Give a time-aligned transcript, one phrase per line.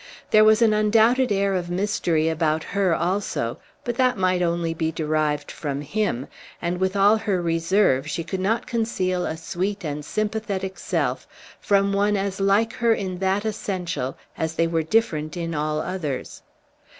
[0.31, 4.91] There was an undoubted air of mystery about her also; but that might only be
[4.91, 6.25] derived from him,
[6.59, 11.27] and with all her reserve she could not conceal a sweet and sympathetic self
[11.59, 16.41] from one as like her in that essential as they were different in all others.